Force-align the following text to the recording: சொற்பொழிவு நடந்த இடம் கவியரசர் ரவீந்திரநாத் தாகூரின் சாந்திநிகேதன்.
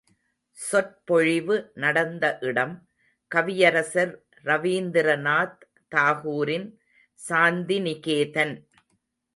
சொற்பொழிவு 0.57 1.71
நடந்த 1.73 2.37
இடம் 2.41 2.73
கவியரசர் 3.35 4.13
ரவீந்திரநாத் 4.43 5.61
தாகூரின் 5.95 6.67
சாந்திநிகேதன். 7.29 8.55